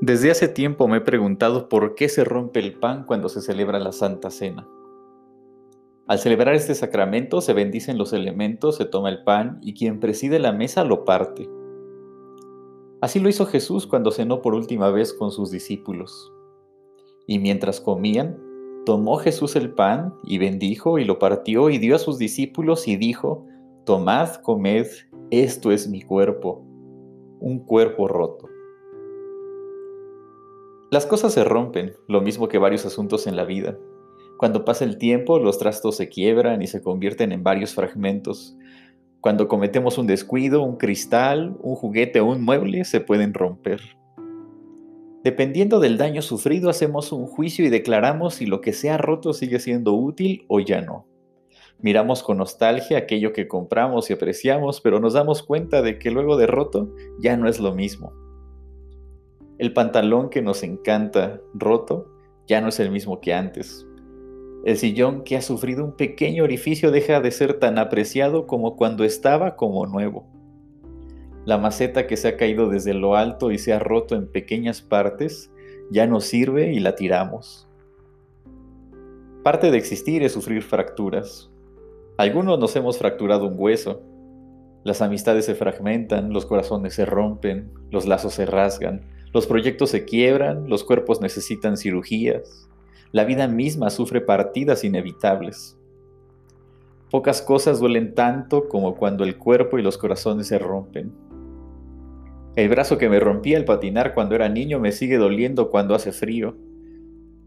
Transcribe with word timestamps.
Desde 0.00 0.30
hace 0.30 0.48
tiempo 0.48 0.88
me 0.88 0.96
he 0.96 1.00
preguntado 1.02 1.68
por 1.68 1.94
qué 1.94 2.08
se 2.08 2.24
rompe 2.24 2.58
el 2.58 2.72
pan 2.72 3.04
cuando 3.04 3.28
se 3.28 3.42
celebra 3.42 3.78
la 3.78 3.92
Santa 3.92 4.30
Cena. 4.30 4.66
Al 6.06 6.18
celebrar 6.18 6.54
este 6.54 6.74
sacramento 6.74 7.42
se 7.42 7.52
bendicen 7.52 7.98
los 7.98 8.14
elementos, 8.14 8.76
se 8.76 8.86
toma 8.86 9.10
el 9.10 9.24
pan 9.24 9.58
y 9.60 9.74
quien 9.74 10.00
preside 10.00 10.38
la 10.38 10.52
mesa 10.52 10.84
lo 10.84 11.04
parte. 11.04 11.46
Así 13.02 13.20
lo 13.20 13.28
hizo 13.28 13.44
Jesús 13.44 13.86
cuando 13.86 14.10
cenó 14.10 14.40
por 14.40 14.54
última 14.54 14.90
vez 14.90 15.12
con 15.12 15.32
sus 15.32 15.50
discípulos. 15.50 16.32
Y 17.26 17.38
mientras 17.38 17.78
comían, 17.78 18.38
tomó 18.86 19.18
Jesús 19.18 19.54
el 19.54 19.74
pan 19.74 20.14
y 20.24 20.38
bendijo 20.38 20.98
y 20.98 21.04
lo 21.04 21.18
partió 21.18 21.68
y 21.68 21.76
dio 21.76 21.94
a 21.94 21.98
sus 21.98 22.16
discípulos 22.16 22.88
y 22.88 22.96
dijo, 22.96 23.44
Tomad, 23.84 24.36
comed, 24.36 24.86
esto 25.30 25.70
es 25.72 25.88
mi 25.88 26.00
cuerpo, 26.00 26.64
un 27.38 27.58
cuerpo 27.66 28.08
roto. 28.08 28.48
Las 30.90 31.06
cosas 31.06 31.32
se 31.32 31.44
rompen, 31.44 31.92
lo 32.08 32.20
mismo 32.20 32.48
que 32.48 32.58
varios 32.58 32.84
asuntos 32.84 33.28
en 33.28 33.36
la 33.36 33.44
vida. 33.44 33.78
Cuando 34.38 34.64
pasa 34.64 34.84
el 34.84 34.98
tiempo, 34.98 35.38
los 35.38 35.56
trastos 35.56 35.96
se 35.96 36.08
quiebran 36.08 36.62
y 36.62 36.66
se 36.66 36.82
convierten 36.82 37.30
en 37.30 37.44
varios 37.44 37.74
fragmentos. 37.74 38.56
Cuando 39.20 39.46
cometemos 39.46 39.98
un 39.98 40.08
descuido, 40.08 40.62
un 40.62 40.78
cristal, 40.78 41.56
un 41.60 41.76
juguete 41.76 42.18
o 42.18 42.26
un 42.26 42.42
mueble 42.42 42.84
se 42.84 43.00
pueden 43.00 43.34
romper. 43.34 43.80
Dependiendo 45.22 45.78
del 45.78 45.96
daño 45.96 46.22
sufrido, 46.22 46.68
hacemos 46.68 47.12
un 47.12 47.28
juicio 47.28 47.64
y 47.64 47.68
declaramos 47.68 48.34
si 48.34 48.46
lo 48.46 48.60
que 48.60 48.72
se 48.72 48.90
ha 48.90 48.98
roto 48.98 49.32
sigue 49.32 49.60
siendo 49.60 49.94
útil 49.94 50.44
o 50.48 50.58
ya 50.58 50.80
no. 50.80 51.06
Miramos 51.78 52.24
con 52.24 52.38
nostalgia 52.38 52.98
aquello 52.98 53.32
que 53.32 53.46
compramos 53.46 54.10
y 54.10 54.14
apreciamos, 54.14 54.80
pero 54.80 54.98
nos 54.98 55.12
damos 55.12 55.44
cuenta 55.44 55.82
de 55.82 56.00
que 56.00 56.10
luego 56.10 56.36
de 56.36 56.48
roto 56.48 56.92
ya 57.20 57.36
no 57.36 57.48
es 57.48 57.60
lo 57.60 57.74
mismo. 57.76 58.19
El 59.60 59.74
pantalón 59.74 60.30
que 60.30 60.40
nos 60.40 60.62
encanta 60.62 61.38
roto 61.52 62.06
ya 62.46 62.62
no 62.62 62.68
es 62.68 62.80
el 62.80 62.90
mismo 62.90 63.20
que 63.20 63.34
antes. 63.34 63.86
El 64.64 64.78
sillón 64.78 65.22
que 65.22 65.36
ha 65.36 65.42
sufrido 65.42 65.84
un 65.84 65.96
pequeño 65.96 66.44
orificio 66.44 66.90
deja 66.90 67.20
de 67.20 67.30
ser 67.30 67.58
tan 67.58 67.78
apreciado 67.78 68.46
como 68.46 68.74
cuando 68.74 69.04
estaba 69.04 69.56
como 69.56 69.84
nuevo. 69.84 70.26
La 71.44 71.58
maceta 71.58 72.06
que 72.06 72.16
se 72.16 72.28
ha 72.28 72.38
caído 72.38 72.70
desde 72.70 72.94
lo 72.94 73.16
alto 73.16 73.50
y 73.50 73.58
se 73.58 73.74
ha 73.74 73.78
roto 73.78 74.14
en 74.14 74.32
pequeñas 74.32 74.80
partes 74.80 75.52
ya 75.90 76.06
no 76.06 76.22
sirve 76.22 76.72
y 76.72 76.80
la 76.80 76.94
tiramos. 76.94 77.68
Parte 79.42 79.70
de 79.70 79.76
existir 79.76 80.22
es 80.22 80.32
sufrir 80.32 80.62
fracturas. 80.62 81.50
Algunos 82.16 82.58
nos 82.58 82.74
hemos 82.76 82.96
fracturado 82.96 83.48
un 83.48 83.56
hueso. 83.58 84.00
Las 84.84 85.02
amistades 85.02 85.44
se 85.44 85.54
fragmentan, 85.54 86.32
los 86.32 86.46
corazones 86.46 86.94
se 86.94 87.04
rompen, 87.04 87.70
los 87.90 88.06
lazos 88.06 88.32
se 88.32 88.46
rasgan, 88.46 89.19
los 89.32 89.46
proyectos 89.46 89.90
se 89.90 90.04
quiebran, 90.04 90.68
los 90.68 90.82
cuerpos 90.82 91.20
necesitan 91.20 91.76
cirugías, 91.76 92.68
la 93.12 93.24
vida 93.24 93.46
misma 93.46 93.90
sufre 93.90 94.20
partidas 94.20 94.82
inevitables. 94.82 95.78
Pocas 97.10 97.40
cosas 97.40 97.78
duelen 97.78 98.14
tanto 98.14 98.68
como 98.68 98.96
cuando 98.96 99.22
el 99.22 99.36
cuerpo 99.36 99.78
y 99.78 99.82
los 99.82 99.98
corazones 99.98 100.48
se 100.48 100.58
rompen. 100.58 101.12
El 102.56 102.68
brazo 102.68 102.98
que 102.98 103.08
me 103.08 103.20
rompía 103.20 103.56
al 103.56 103.64
patinar 103.64 104.14
cuando 104.14 104.34
era 104.34 104.48
niño 104.48 104.80
me 104.80 104.90
sigue 104.90 105.16
doliendo 105.16 105.70
cuando 105.70 105.94
hace 105.94 106.10
frío. 106.10 106.56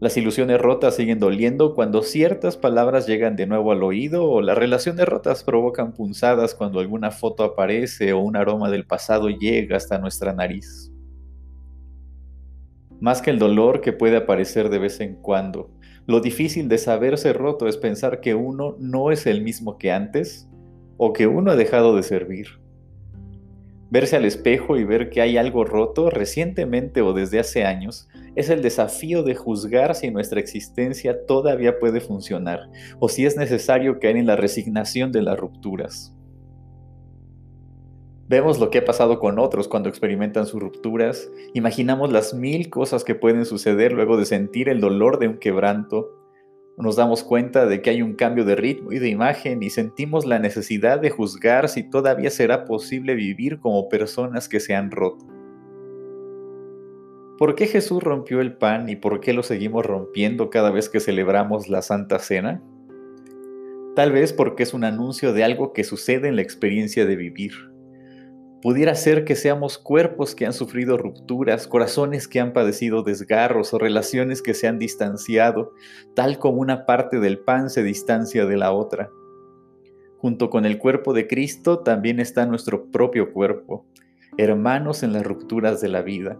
Las 0.00 0.16
ilusiones 0.16 0.60
rotas 0.60 0.96
siguen 0.96 1.18
doliendo 1.18 1.74
cuando 1.74 2.02
ciertas 2.02 2.56
palabras 2.56 3.06
llegan 3.06 3.36
de 3.36 3.46
nuevo 3.46 3.72
al 3.72 3.82
oído 3.82 4.24
o 4.24 4.40
las 4.40 4.56
relaciones 4.56 5.06
rotas 5.06 5.44
provocan 5.44 5.92
punzadas 5.92 6.54
cuando 6.54 6.80
alguna 6.80 7.10
foto 7.10 7.44
aparece 7.44 8.14
o 8.14 8.20
un 8.20 8.36
aroma 8.36 8.70
del 8.70 8.86
pasado 8.86 9.28
llega 9.28 9.76
hasta 9.76 9.98
nuestra 9.98 10.32
nariz 10.32 10.93
más 13.04 13.20
que 13.20 13.30
el 13.30 13.38
dolor 13.38 13.82
que 13.82 13.92
puede 13.92 14.16
aparecer 14.16 14.70
de 14.70 14.78
vez 14.78 14.98
en 14.98 15.16
cuando. 15.16 15.70
Lo 16.06 16.20
difícil 16.20 16.70
de 16.70 16.78
saberse 16.78 17.34
roto 17.34 17.68
es 17.68 17.76
pensar 17.76 18.22
que 18.22 18.34
uno 18.34 18.76
no 18.78 19.10
es 19.10 19.26
el 19.26 19.42
mismo 19.42 19.76
que 19.76 19.92
antes 19.92 20.48
o 20.96 21.12
que 21.12 21.26
uno 21.26 21.50
ha 21.50 21.56
dejado 21.56 21.94
de 21.96 22.02
servir. 22.02 22.46
Verse 23.90 24.16
al 24.16 24.24
espejo 24.24 24.78
y 24.78 24.84
ver 24.84 25.10
que 25.10 25.20
hay 25.20 25.36
algo 25.36 25.66
roto 25.66 26.08
recientemente 26.08 27.02
o 27.02 27.12
desde 27.12 27.40
hace 27.40 27.66
años 27.66 28.08
es 28.36 28.48
el 28.48 28.62
desafío 28.62 29.22
de 29.22 29.34
juzgar 29.34 29.94
si 29.94 30.10
nuestra 30.10 30.40
existencia 30.40 31.26
todavía 31.26 31.78
puede 31.78 32.00
funcionar 32.00 32.70
o 33.00 33.10
si 33.10 33.26
es 33.26 33.36
necesario 33.36 33.98
caer 33.98 34.16
en 34.16 34.26
la 34.26 34.36
resignación 34.36 35.12
de 35.12 35.20
las 35.20 35.38
rupturas. 35.38 36.16
Vemos 38.26 38.58
lo 38.58 38.70
que 38.70 38.78
ha 38.78 38.84
pasado 38.86 39.18
con 39.18 39.38
otros 39.38 39.68
cuando 39.68 39.90
experimentan 39.90 40.46
sus 40.46 40.58
rupturas, 40.58 41.30
imaginamos 41.52 42.10
las 42.10 42.32
mil 42.32 42.70
cosas 42.70 43.04
que 43.04 43.14
pueden 43.14 43.44
suceder 43.44 43.92
luego 43.92 44.16
de 44.16 44.24
sentir 44.24 44.70
el 44.70 44.80
dolor 44.80 45.18
de 45.18 45.28
un 45.28 45.36
quebranto, 45.36 46.10
nos 46.78 46.96
damos 46.96 47.22
cuenta 47.22 47.66
de 47.66 47.82
que 47.82 47.90
hay 47.90 48.00
un 48.00 48.14
cambio 48.14 48.46
de 48.46 48.56
ritmo 48.56 48.92
y 48.92 48.98
de 48.98 49.10
imagen 49.10 49.62
y 49.62 49.68
sentimos 49.68 50.24
la 50.24 50.38
necesidad 50.38 51.00
de 51.00 51.10
juzgar 51.10 51.68
si 51.68 51.82
todavía 51.82 52.30
será 52.30 52.64
posible 52.64 53.14
vivir 53.14 53.60
como 53.60 53.90
personas 53.90 54.48
que 54.48 54.58
se 54.58 54.74
han 54.74 54.90
roto. 54.90 55.26
¿Por 57.36 57.54
qué 57.56 57.66
Jesús 57.66 58.02
rompió 58.02 58.40
el 58.40 58.56
pan 58.56 58.88
y 58.88 58.96
por 58.96 59.20
qué 59.20 59.34
lo 59.34 59.42
seguimos 59.42 59.84
rompiendo 59.84 60.48
cada 60.48 60.70
vez 60.70 60.88
que 60.88 60.98
celebramos 60.98 61.68
la 61.68 61.82
Santa 61.82 62.18
Cena? 62.18 62.62
Tal 63.94 64.12
vez 64.12 64.32
porque 64.32 64.62
es 64.62 64.72
un 64.72 64.82
anuncio 64.82 65.34
de 65.34 65.44
algo 65.44 65.74
que 65.74 65.84
sucede 65.84 66.28
en 66.28 66.36
la 66.36 66.42
experiencia 66.42 67.04
de 67.04 67.16
vivir 67.16 67.73
Pudiera 68.64 68.94
ser 68.94 69.26
que 69.26 69.36
seamos 69.36 69.76
cuerpos 69.76 70.34
que 70.34 70.46
han 70.46 70.54
sufrido 70.54 70.96
rupturas, 70.96 71.68
corazones 71.68 72.26
que 72.26 72.40
han 72.40 72.54
padecido 72.54 73.02
desgarros 73.02 73.74
o 73.74 73.78
relaciones 73.78 74.40
que 74.40 74.54
se 74.54 74.66
han 74.66 74.78
distanciado, 74.78 75.74
tal 76.14 76.38
como 76.38 76.62
una 76.62 76.86
parte 76.86 77.20
del 77.20 77.40
pan 77.40 77.68
se 77.68 77.82
distancia 77.82 78.46
de 78.46 78.56
la 78.56 78.72
otra. 78.72 79.10
Junto 80.16 80.48
con 80.48 80.64
el 80.64 80.78
cuerpo 80.78 81.12
de 81.12 81.26
Cristo 81.26 81.80
también 81.80 82.20
está 82.20 82.46
nuestro 82.46 82.90
propio 82.90 83.34
cuerpo, 83.34 83.84
hermanos 84.38 85.02
en 85.02 85.12
las 85.12 85.24
rupturas 85.24 85.82
de 85.82 85.88
la 85.88 86.00
vida. 86.00 86.38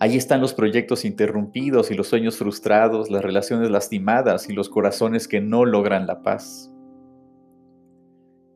Allí 0.00 0.16
están 0.16 0.40
los 0.40 0.52
proyectos 0.52 1.04
interrumpidos 1.04 1.92
y 1.92 1.94
los 1.94 2.08
sueños 2.08 2.38
frustrados, 2.38 3.08
las 3.08 3.22
relaciones 3.22 3.70
lastimadas 3.70 4.50
y 4.50 4.52
los 4.52 4.68
corazones 4.68 5.28
que 5.28 5.40
no 5.40 5.64
logran 5.64 6.08
la 6.08 6.22
paz. 6.22 6.73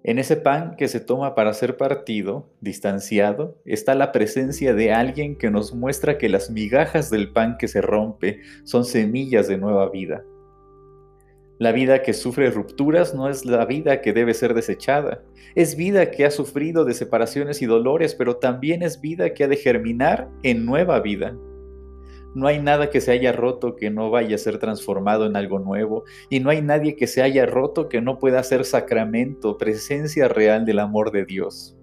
En 0.08 0.18
ese 0.18 0.36
pan 0.36 0.74
que 0.78 0.88
se 0.88 1.00
toma 1.00 1.34
para 1.34 1.52
ser 1.52 1.76
partido, 1.76 2.48
distanciado, 2.62 3.60
está 3.66 3.94
la 3.94 4.10
presencia 4.10 4.72
de 4.72 4.90
alguien 4.90 5.36
que 5.36 5.50
nos 5.50 5.74
muestra 5.74 6.16
que 6.16 6.30
las 6.30 6.48
migajas 6.48 7.10
del 7.10 7.30
pan 7.30 7.58
que 7.58 7.68
se 7.68 7.82
rompe 7.82 8.40
son 8.64 8.86
semillas 8.86 9.48
de 9.48 9.58
nueva 9.58 9.90
vida. 9.90 10.24
La 11.58 11.72
vida 11.72 12.00
que 12.00 12.14
sufre 12.14 12.50
rupturas 12.50 13.14
no 13.14 13.28
es 13.28 13.44
la 13.44 13.66
vida 13.66 14.00
que 14.00 14.14
debe 14.14 14.32
ser 14.32 14.54
desechada. 14.54 15.22
Es 15.54 15.76
vida 15.76 16.10
que 16.10 16.24
ha 16.24 16.30
sufrido 16.30 16.86
de 16.86 16.94
separaciones 16.94 17.60
y 17.60 17.66
dolores, 17.66 18.14
pero 18.14 18.38
también 18.38 18.82
es 18.82 19.02
vida 19.02 19.34
que 19.34 19.44
ha 19.44 19.48
de 19.48 19.56
germinar 19.56 20.30
en 20.42 20.64
nueva 20.64 21.00
vida. 21.00 21.36
No 22.34 22.46
hay 22.46 22.60
nada 22.60 22.90
que 22.90 23.00
se 23.00 23.10
haya 23.10 23.32
roto 23.32 23.74
que 23.74 23.90
no 23.90 24.10
vaya 24.10 24.34
a 24.34 24.38
ser 24.38 24.58
transformado 24.58 25.26
en 25.26 25.34
algo 25.34 25.58
nuevo, 25.58 26.04
y 26.28 26.40
no 26.40 26.50
hay 26.50 26.60
nadie 26.62 26.94
que 26.94 27.06
se 27.06 27.22
haya 27.22 27.46
roto 27.46 27.88
que 27.88 28.00
no 28.00 28.18
pueda 28.18 28.42
ser 28.42 28.64
sacramento, 28.64 29.56
presencia 29.56 30.28
real 30.28 30.64
del 30.64 30.78
amor 30.78 31.10
de 31.10 31.24
Dios. 31.24 31.74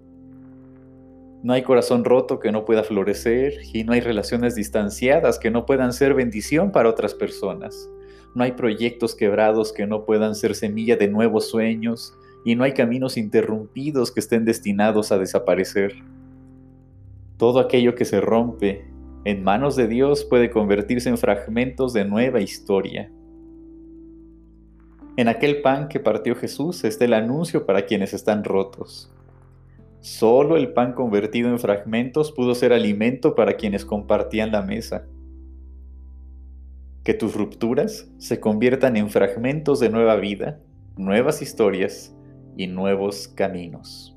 No 1.42 1.52
hay 1.52 1.62
corazón 1.62 2.04
roto 2.04 2.38
que 2.38 2.52
no 2.52 2.64
pueda 2.64 2.84
florecer, 2.84 3.54
y 3.72 3.84
no 3.84 3.92
hay 3.92 4.00
relaciones 4.00 4.54
distanciadas 4.54 5.38
que 5.38 5.50
no 5.50 5.66
puedan 5.66 5.92
ser 5.92 6.14
bendición 6.14 6.72
para 6.72 6.88
otras 6.88 7.14
personas. 7.14 7.90
No 8.34 8.44
hay 8.44 8.52
proyectos 8.52 9.14
quebrados 9.14 9.72
que 9.72 9.86
no 9.86 10.04
puedan 10.04 10.34
ser 10.34 10.54
semilla 10.54 10.96
de 10.96 11.08
nuevos 11.08 11.48
sueños, 11.48 12.14
y 12.44 12.54
no 12.54 12.62
hay 12.62 12.72
caminos 12.72 13.16
interrumpidos 13.16 14.12
que 14.12 14.20
estén 14.20 14.44
destinados 14.44 15.10
a 15.10 15.18
desaparecer. 15.18 15.94
Todo 17.36 17.58
aquello 17.58 17.96
que 17.96 18.04
se 18.04 18.20
rompe 18.20 18.84
en 19.26 19.42
manos 19.42 19.74
de 19.74 19.88
Dios 19.88 20.24
puede 20.24 20.50
convertirse 20.50 21.08
en 21.08 21.18
fragmentos 21.18 21.92
de 21.92 22.04
nueva 22.04 22.40
historia. 22.40 23.10
En 25.16 25.26
aquel 25.26 25.62
pan 25.62 25.88
que 25.88 25.98
partió 25.98 26.36
Jesús 26.36 26.84
está 26.84 27.06
el 27.06 27.12
anuncio 27.12 27.66
para 27.66 27.86
quienes 27.86 28.14
están 28.14 28.44
rotos. 28.44 29.12
Solo 29.98 30.56
el 30.56 30.72
pan 30.72 30.92
convertido 30.92 31.48
en 31.48 31.58
fragmentos 31.58 32.30
pudo 32.30 32.54
ser 32.54 32.72
alimento 32.72 33.34
para 33.34 33.54
quienes 33.54 33.84
compartían 33.84 34.52
la 34.52 34.62
mesa. 34.62 35.08
Que 37.02 37.12
tus 37.12 37.34
rupturas 37.34 38.08
se 38.18 38.38
conviertan 38.38 38.96
en 38.96 39.10
fragmentos 39.10 39.80
de 39.80 39.90
nueva 39.90 40.14
vida, 40.14 40.60
nuevas 40.96 41.42
historias 41.42 42.16
y 42.56 42.68
nuevos 42.68 43.26
caminos. 43.26 44.16